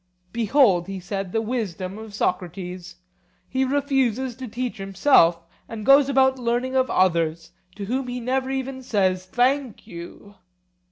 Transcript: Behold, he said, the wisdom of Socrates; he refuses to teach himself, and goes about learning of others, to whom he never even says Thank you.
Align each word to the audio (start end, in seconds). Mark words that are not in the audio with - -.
Behold, 0.33 0.87
he 0.87 0.99
said, 0.99 1.31
the 1.31 1.43
wisdom 1.43 1.99
of 1.99 2.11
Socrates; 2.15 2.95
he 3.47 3.63
refuses 3.63 4.33
to 4.37 4.47
teach 4.47 4.77
himself, 4.79 5.39
and 5.69 5.85
goes 5.85 6.09
about 6.09 6.39
learning 6.39 6.75
of 6.75 6.89
others, 6.89 7.51
to 7.75 7.85
whom 7.85 8.07
he 8.07 8.19
never 8.19 8.49
even 8.49 8.81
says 8.81 9.27
Thank 9.27 9.85
you. 9.85 10.33